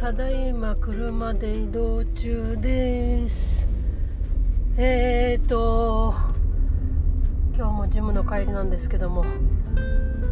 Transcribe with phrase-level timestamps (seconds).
[0.00, 3.68] ただいま車で移動中です。
[4.78, 6.14] えーと
[7.54, 9.26] 今日もジムの帰りなんですけども。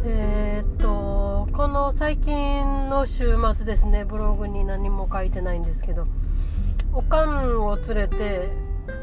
[0.05, 6.07] えーとこの最近の週末ですねブログに何も書いてないんですけど
[6.91, 8.49] おかんを連れて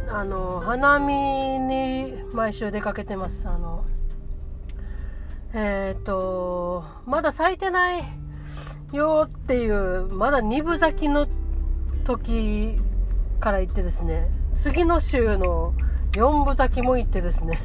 [0.08, 1.14] あの花見
[1.60, 3.46] に毎週出かけてます。
[3.46, 3.84] あの
[5.54, 8.25] えーとまだ咲いてない
[8.92, 11.26] よっていうまだ2部咲きの
[12.04, 12.78] 時
[13.40, 14.28] から行ってですね。
[14.54, 15.74] 次の週の
[16.12, 17.58] 4部咲きも行ってですね。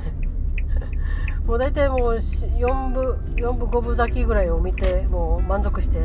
[1.45, 5.99] もう大体もう4部4部5部咲きぐらいを見てもう満足して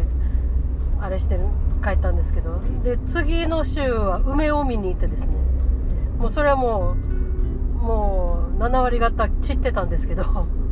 [1.01, 1.39] あれして
[1.83, 2.61] 帰ったんですけど。
[2.85, 5.35] で次の週は梅を見に行ってですね。
[6.19, 10.25] もうそれはもうもう7割方散ってたんですけど。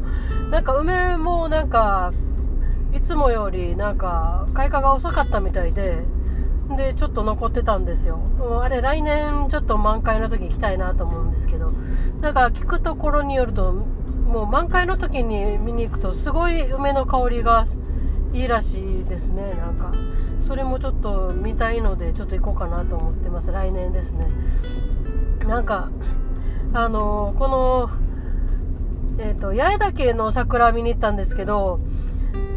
[0.51, 2.13] なんか梅もなんか
[2.95, 6.05] いつもよりなんか開花が遅かったみたいで
[6.77, 8.21] でちょっと残ってたんですよ。
[8.63, 11.73] あれ来年ちょっと満開の時行きたいなと思うんですけど。
[12.21, 17.67] なんか聞くところによるともう満開の時に見に行くとすごい梅の香りが
[18.33, 19.55] いいらしいですね。
[19.55, 19.93] なんか
[20.47, 23.53] それもちょっと見たいのでちょっと行こうかなと思ってます。
[23.53, 24.27] 来年ですね。
[25.47, 25.91] なんか
[26.73, 27.91] あのこの
[29.19, 31.79] えっ、ー、と八重岳の桜見に行ったんですけど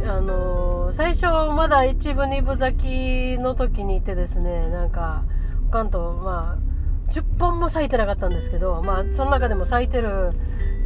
[0.07, 5.23] あのー、最初まだ一部二部咲きの時にいてですねなんか
[5.71, 10.31] 関東まあ10本も咲いてなかったんですけどまあその中でも咲いてる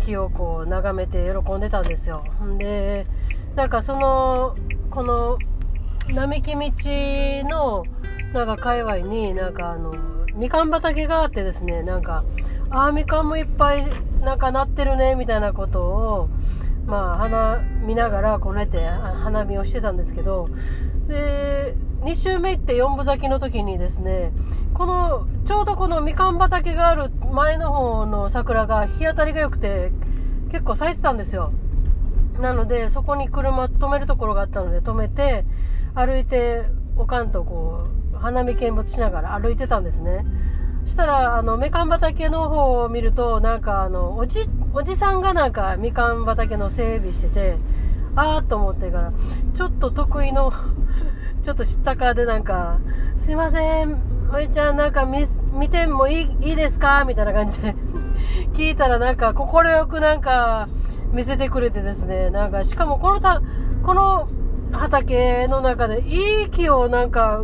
[0.06, 2.24] 木をこう眺めて喜んでたんですよ。
[2.58, 3.06] で
[3.56, 4.56] なんかその
[4.90, 5.38] この
[6.10, 7.84] 並木道の
[8.34, 9.94] なんか界隈になんかあの
[10.34, 12.24] みかん畑があってですねなんか
[12.70, 13.86] ああみかんもいっぱい
[14.22, 16.30] なんかなってるねみたいなことを
[16.86, 20.50] まあ、花見ながらこねて花見をしてたんですけど
[21.08, 24.32] で2週目行って4分咲きの時にですね
[24.74, 29.92] このちょうどこのみかん畑がある前の方の桜が日当たりが良くて
[30.50, 31.54] 結構咲いてたんですよ。
[32.40, 35.46] なのでそこに車止めるところがあったので止めて
[35.94, 36.64] 歩いて
[36.98, 40.26] おかんとこう花見見物しながら歩いてたんですね。
[40.86, 47.58] したらあのみかん畑の方を見るとなんかあのおじおじさんがなんかみかん畑の整備してて
[48.16, 49.14] ああと思ってから
[49.54, 50.52] ちょっと得意の
[51.42, 52.78] ちょっと知ったかでなんか
[53.18, 53.98] 「すいません
[54.34, 57.76] おいちゃんなんか見見てもいいいいですか?」みたいな感じで
[58.54, 60.68] 聞いたらなんか快くなんか
[61.12, 63.42] 見せてくれてですねなんかしかもこのた
[63.84, 64.28] この
[64.72, 67.42] 畑の中でいい木をなんか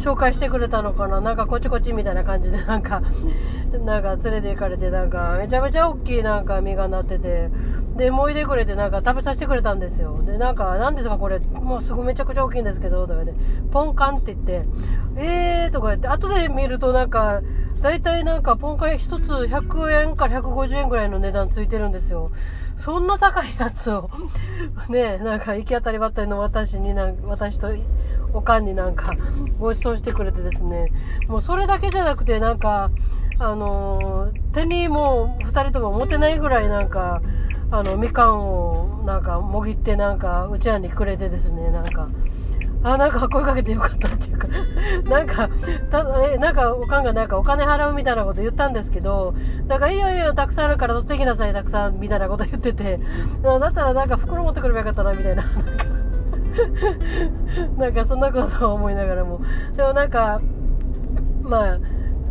[0.00, 1.20] 紹介してくれたのかな？
[1.20, 3.02] なんかこっちこっちみたいな感じでなんか
[3.84, 7.50] なんか連れて行かれてなんかめちゃめちゃ大きいなんか実がなってて。
[7.96, 10.22] でもいでくれてなんか食べさせてくれたんですよ。
[10.24, 11.38] でなんか何ですかこれ？
[11.38, 13.34] もうすごいめちゃくちゃ大きいんですけどとかで
[13.70, 14.64] ポンカンって言って
[15.16, 17.42] えーとか言って後で見るとなんか
[17.82, 22.30] 大体なんかポンカン1つ100円から150円ぐらいの値段ついてるんですよ。
[22.80, 24.10] そんな高いやつを
[24.88, 27.68] ねなんか行き当たりばったりの私になん私と
[28.32, 29.14] おかんになんか
[29.58, 30.90] ご馳走してくれてですね。
[31.28, 32.90] もうそれだけじゃなくてなんか
[33.38, 37.20] あの手にもう2人とも持てないぐらいなんか
[37.70, 42.08] あのみかんをなんかもぎってなんかうちらにくれてですねなんか。
[42.82, 44.48] あなんか声かけてよかったっていうか
[45.04, 45.50] なんか
[45.90, 49.34] たえなんかおかんがなんかお金払うみたいなこと言ったんですけど
[49.66, 52.98] だかいいよいいよたくさんあるから取ってきなさいたくさんみたいなこと言ってて
[53.42, 55.42] だったらなんか袋持ってくればよかったなみたいな。
[55.42, 56.00] なんか
[57.78, 59.40] なんかそんなことを思いながらも。
[59.76, 60.40] でもなんか
[61.42, 61.78] まあ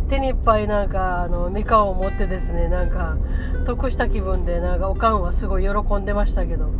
[0.10, 3.18] 手にいっぱいなんかあのみかんを持ってですねなんか
[3.66, 6.72] 得した気分でなんかおかんはすごい喜んでましたけど。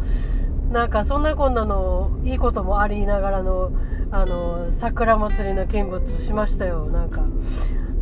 [0.72, 3.72] なんかそんなこんなのいいこともありながらの
[4.12, 6.86] あの桜祭りの見物しましたよ。
[6.86, 7.24] なんか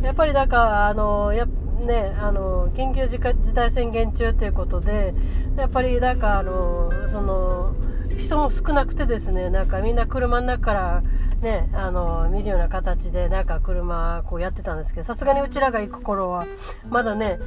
[0.02, 3.18] やっぱりだからあのやねあの緊急事
[3.52, 5.14] 態宣言中ということで
[5.56, 7.74] やっぱりだからあのその
[8.16, 11.02] 人も少なくてですねなんかみんな車の中から
[11.40, 16.46] ねあの見るような形でなんか車こうやってたんですけどさすがにうちらが行く頃は
[16.88, 17.38] まだね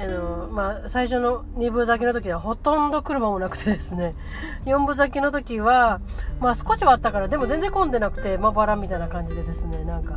[0.00, 4.14] あのまあ、最初の2部咲きの時はほとんど車もなくてですね。
[4.64, 6.00] 4部咲きの時は、
[6.38, 9.84] まあ、少しはあったからでも全然混んでなくてまばらみたいな感じでですね。
[9.84, 10.14] なんか、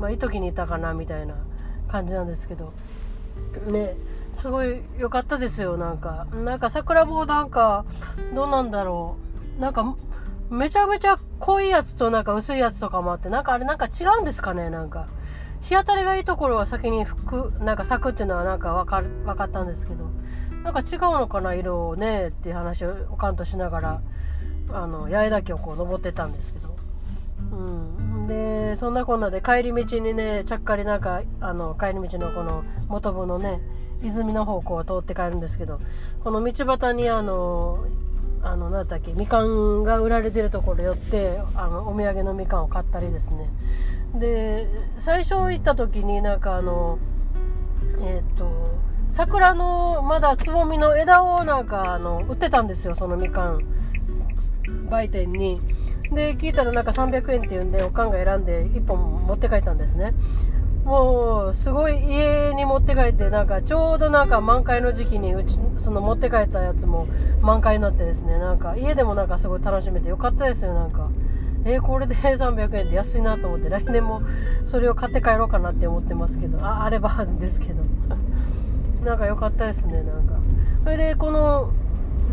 [0.00, 1.34] まあ、いい時にいたかなみたいな
[1.88, 2.72] 感じなんですけど。
[3.66, 3.94] ね
[4.40, 6.26] すごい良かったですよなんか。
[6.32, 7.84] なんか桜棒なんか
[8.34, 9.14] どうなんだろ
[9.58, 9.60] う。
[9.60, 9.94] なんか
[10.50, 15.06] めちゃめちゃ濃いやつとなんか薄いやつとかもあってなんかあれなんか違うんですかねなんか。
[15.64, 20.10] 日当たりがいいところは先に吹くなんか咲くっていうのはなんか分かる分かったんですけど
[20.62, 24.02] なんか違うのかな色をねっていう話をおかんとしながら
[24.70, 26.74] あの八重岳をこう登ってたんですけど。
[27.52, 28.26] うん。
[28.26, 33.60] でそんなこんなで帰り道にねちゃっかりなんかあの帰り道のこの元部のね
[34.02, 35.80] 泉の方向を通って帰るんですけど
[36.22, 37.84] この道端にあの
[38.42, 43.50] あの何だっけみかんが売られてるところ寄ってあのお土産のみかんを買ったりですね。
[44.14, 44.68] で
[44.98, 46.98] 最初行った時になんかあの
[48.00, 48.78] えっ、と
[49.08, 53.64] 桜のまだつぼみの枝をなんかあの売ってたんですよそのみかん。
[54.90, 55.60] 売店に。
[56.12, 60.12] で聞いたらなんか300円っていうんでおかんが選んで1本持って帰ったんですね。
[60.84, 67.06] もうすごい家に持って帰ってなんかちょうどなんか満開の時期にうちその持って帰ったやつも
[67.40, 71.10] 満開になってですねなんか家でもなんかすごい楽しめてよかったですよなんか。
[71.64, 74.22] えー、これで300円って安いなと思って来年も
[74.66, 77.82] それを買って帰ろうかなって思ってますけどああればですけど。
[79.04, 80.34] なんか良かったですねなんか。
[80.84, 81.70] それでこの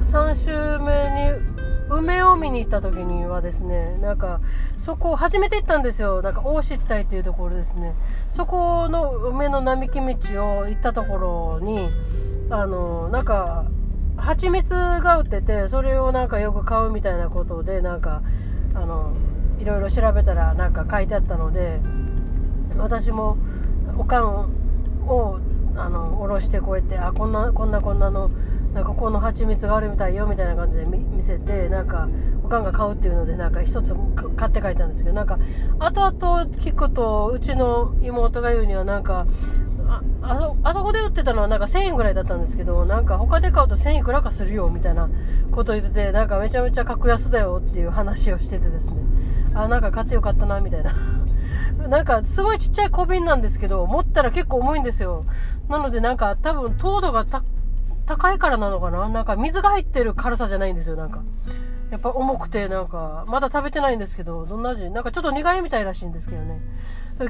[0.03, 1.51] 3週目に
[1.89, 4.39] 梅を見に行った時にはですねなんか
[4.79, 6.21] そこを初めて行ったんですよ。
[6.21, 7.93] なんか大失態っていうところですね。
[8.29, 11.89] そこの梅の並木道を行ったところに
[12.49, 13.65] あのなんか
[14.15, 18.21] 蜂蜜が売っててそれをなんかよく買うみたいなことでなんか
[18.73, 19.13] あの
[19.59, 21.79] いろいろ調べたらなんか書いてあったので
[22.77, 23.37] 私も
[23.97, 24.51] おかん
[25.07, 25.39] を
[25.75, 28.29] あの下ろしてこうやってあこんなこんなこんなの
[28.73, 32.07] なんかこの蜂蜜があるみたいよみたいな感じで見せてなんか
[32.43, 33.93] おかんが買うっていうのでなんか一つ
[34.37, 35.39] 買って帰ったんですけどなんか
[35.79, 39.25] 後々聞くとうちの妹が言うにはなんか
[39.91, 45.09] ああそあそこで売ってたのはなんか1000円ぐらいだったんですけどなんか他で買うと1000いくらかするよみたいな
[45.51, 48.95] こと言っててなんかめちゃめちゃ格安だよっていう話をしててですね。
[49.53, 50.93] あなんか買ってよかったなみたいな。
[51.89, 55.25] なんかすごいちっちゃい小瓶なんですけど持ったら結構重いんですよ。
[55.67, 57.25] なのでなんか多分糖度が
[58.05, 59.09] 高いからなのかな？
[59.09, 61.21] なんか水が入ってる軽さじゃないんですよなんか。
[61.89, 64.89] やっぱ重くてなんかまだ食べてないんですけどどんな味？
[64.89, 66.61] なんかちょっと苦いみたいらしいんですけどね。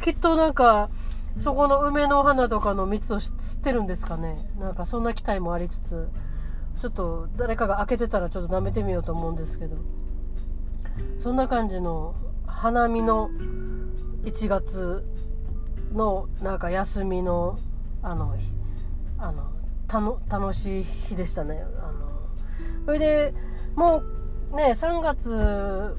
[0.02, 0.90] きっとなんか
[1.40, 4.38] そこの梅の花とかの蜜を吸ってるんですかね。
[4.60, 6.10] なんかそんな期待もありつつ
[6.82, 9.78] ちょっと誰かが開けてたらちょっと舐めてみようと思うんですけど。
[11.18, 13.30] そんな感じの花見の
[14.24, 15.06] 1月
[15.94, 17.58] のなんか休みの
[18.02, 18.36] あの
[19.18, 19.52] あの
[19.88, 21.64] たの楽しい日でしたね。
[21.80, 23.34] あのそれで
[23.76, 24.04] も
[24.52, 25.96] うね3月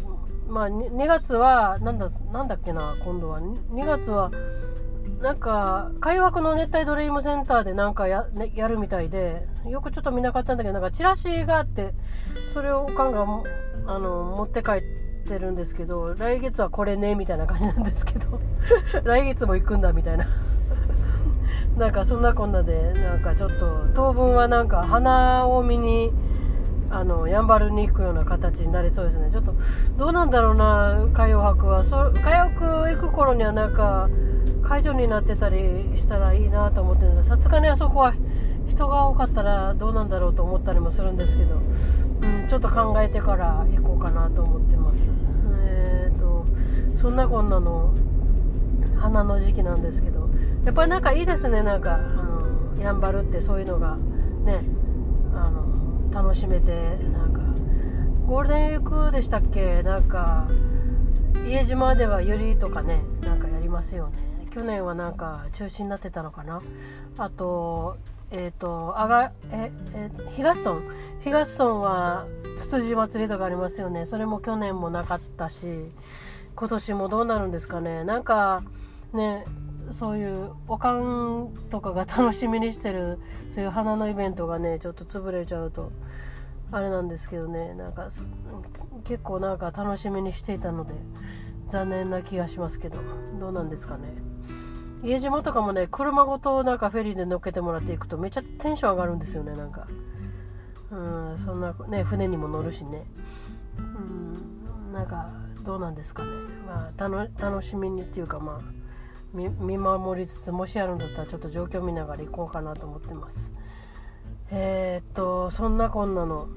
[0.48, 3.40] まあ 2, 2月はなんだなんだっけな今度は。
[3.40, 4.30] 2月は
[5.22, 11.94] なんか、海枠の熱帯ドリームセンターでなんかや,、ね、やるみたいで、よくちょっと見なかったんだけど、なんかチラシがあって、
[12.52, 13.22] それをおかんが
[13.86, 14.82] あの持って帰っ
[15.24, 18.40] てるんですけど、来月はこれね、みたいな感じなんですけど、
[19.04, 20.26] 来月も行くんだ、みたいな。
[21.78, 26.12] なんかそんなこんなで、なんかちょっと、当分はなんか花を見に、
[26.90, 29.54] あのやんばるに行くような形になりそうですねちょっと
[29.96, 34.10] どうなんだろうな海洋博はそ海洋行く頃にはなんか
[34.62, 38.14] 解除になってたりしたらいいなと思ってるんでさすがにあそこは
[38.68, 45.08] 人が多かったらどうなんだろうと思ったりもするんですけど、うん、ちょっと考えてから行こうかなと思ってます。
[45.60, 46.46] えーと
[46.96, 47.92] そんなこんなの
[48.96, 50.28] 花の時期なんですけど
[50.64, 51.62] やっぱりなんかいいですね。
[51.62, 53.96] なんかあのやんばるってそういうのが
[54.44, 54.62] ね
[55.34, 56.72] あの楽しめて
[57.12, 57.40] なんか
[58.26, 59.82] ゴールデンウィークでしたっけ？
[59.82, 60.48] なんか
[61.46, 64.31] 家島ではユリとかねなんかやりますよね。
[64.54, 66.60] 去年はなんか中止になってたのかな？
[67.18, 67.96] あと
[68.30, 70.80] えっ、ー、とあがええ東村
[71.22, 74.06] 東村はつつじ祭りとかありますよね。
[74.06, 75.66] それも去年もなかったし
[76.54, 78.04] 今年もどうなるんですかね。
[78.04, 78.62] なんか
[79.12, 79.44] ね
[79.90, 83.18] そういうおかんとかが楽しみにしてる
[83.50, 85.90] そういう花のイベントがねちょっと潰れちゃうと
[86.70, 87.74] あれなんですけどね。
[87.74, 88.08] なんか
[89.04, 90.94] 結構なんか楽しみにしていたので
[91.68, 92.98] 残念な気がしますけど
[93.38, 94.31] どうなんですかね。
[95.02, 99.86] 家島とかもね車ごとなんかフェリーで乗っけてもらっていくとめっちゃテンション上がるんですよねなんか。
[100.90, 103.04] うんそんなね船にも乗るしね。
[103.78, 105.30] うんなんか
[105.64, 106.30] どうなんですかね。
[106.66, 107.08] まあ
[107.40, 108.82] 楽しみにっていうかまあ
[109.34, 113.50] 見守りつつもしあるんだったらちょっと状況見ながら行こうかなと思ってます。
[114.50, 116.48] えー、っとそんなこんなの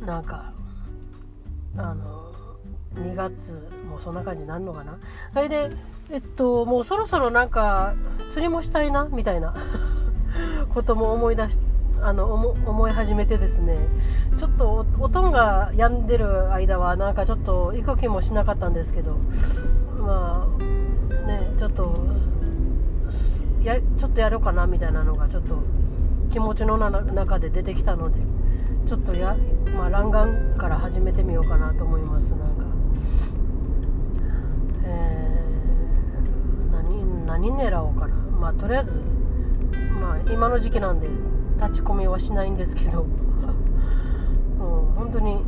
[0.00, 0.52] なんか
[1.76, 2.32] あの
[2.94, 4.98] 2月もそんな感じになるのかな？
[5.32, 5.70] それで
[6.10, 7.94] えっともうそろそろなんか
[8.30, 9.54] 釣りもしたいなみたいな。
[10.72, 11.58] ことも思い出し
[12.02, 13.76] あの思い始めてですね。
[14.38, 19.16] ちょっとおとんが病んでる間はなんかちょっと行く気もしなかったんですけど。
[20.00, 21.94] まあねちょっと
[23.62, 25.58] やちょっとやろうかなみたいなのがちょっと
[26.30, 28.20] 気持ちの中で出てきたので。
[28.86, 29.36] ちょっとや、
[29.76, 32.30] まあ、欄干から始めてみようかなと思います。
[32.30, 32.64] なんか。
[34.84, 38.14] えー、何何狙おうかな。
[38.14, 38.92] まあとりあえず
[40.00, 41.08] まあ今の時期なんで
[41.58, 43.06] 立ち込みはしないんですけど。
[44.58, 45.42] もう本当に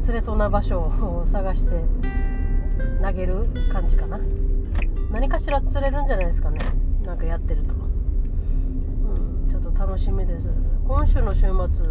[0.00, 1.84] 釣れそうな場所を探して
[3.02, 4.18] 投げる感じかな。
[5.10, 6.58] 何かしら釣れるんじゃないですかね。
[7.04, 10.48] なんかやってると、うん、ちょっと楽しみです。
[10.90, 11.42] 今週の週
[11.72, 11.86] 末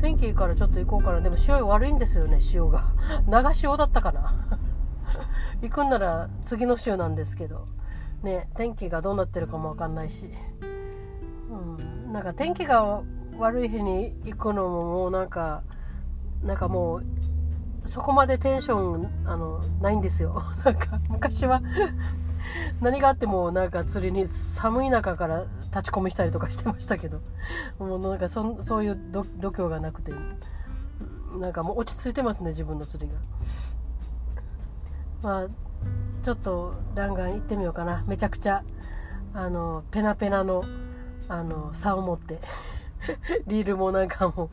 [0.00, 1.20] 天気いいからちょっと行こうかな。
[1.20, 2.82] でも潮悪いんですよね潮が。
[3.28, 4.34] 長潮だったかな。
[5.62, 7.68] 行くんなら次の週なんですけど。
[8.24, 10.28] ね天気がどうなってるかも分かんないし、
[11.50, 13.00] うん、なんか天気が
[13.38, 15.62] 悪い日に行くのももうなんか
[16.42, 17.04] なんかもう
[17.84, 20.42] そこまでテンションあのないんですよ。
[20.64, 21.62] なんか昔は
[22.80, 27.20] 何があってもなんか釣りに寒い中から立ち込みしたりとかしてましたけど。
[27.78, 30.12] もうなんかそそういう度胸がなくて。
[31.38, 33.18] なんかもう落ち着いてますね自分の釣りが。
[35.22, 35.46] まあ
[36.22, 38.04] ちょっと弾丸行ってみようかな。
[38.06, 38.62] めちゃくちゃ
[39.34, 40.64] あのペナペナの
[41.28, 42.40] あの竿を持って。
[43.46, 44.48] リールもなんかもう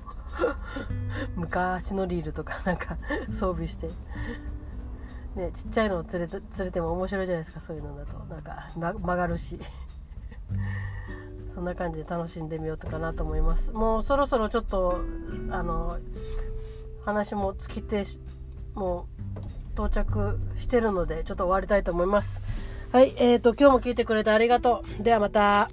[1.36, 2.98] 昔のリールとかなんか
[3.30, 3.90] 装備して。
[5.36, 8.18] ねちっちゃいのを連れて連れても面白いじゃないですかそういうのだと。
[8.26, 9.60] なんか曲がるし。
[11.54, 13.72] そんな感じで楽しんでみようとかなと思います。
[13.72, 15.02] もうそろそろちょっと
[15.52, 16.00] あの
[17.06, 18.04] 話も尽きて
[18.74, 19.40] もう
[19.74, 22.42] 到着してるのでちょっと終わりたいと思います。
[22.92, 25.04] はいえーと今日も聞いてくれてありがとう。
[25.04, 25.70] ではまた